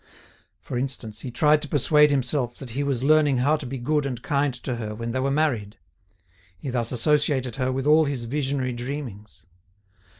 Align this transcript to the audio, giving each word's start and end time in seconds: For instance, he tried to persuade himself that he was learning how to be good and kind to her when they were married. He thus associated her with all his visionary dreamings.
For 0.59 0.79
instance, 0.79 1.19
he 1.19 1.29
tried 1.29 1.61
to 1.61 1.67
persuade 1.67 2.09
himself 2.09 2.57
that 2.57 2.71
he 2.71 2.81
was 2.81 3.03
learning 3.03 3.37
how 3.37 3.55
to 3.57 3.67
be 3.67 3.77
good 3.77 4.07
and 4.07 4.19
kind 4.19 4.51
to 4.55 4.77
her 4.77 4.95
when 4.95 5.11
they 5.11 5.19
were 5.19 5.29
married. 5.29 5.77
He 6.57 6.71
thus 6.71 6.91
associated 6.91 7.57
her 7.57 7.71
with 7.71 7.85
all 7.85 8.05
his 8.05 8.23
visionary 8.23 8.73
dreamings. 8.73 9.45